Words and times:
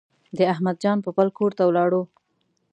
د 0.37 0.39
احمد 0.53 0.77
جان 0.83 0.97
پوپل 1.03 1.27
کور 1.37 1.51
ته 1.57 1.63
ولاړو. 1.65 2.03